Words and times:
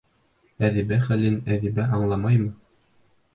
Әҙибә 0.69 0.97
хәлен 1.07 1.35
әҙибә 1.57 1.87
аңламаймы? 1.99 2.49